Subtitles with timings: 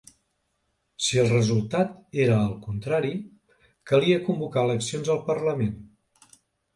[1.07, 1.91] Si el resultat
[2.23, 3.11] era el contrari,
[3.91, 5.77] calia convocar eleccions al parlament.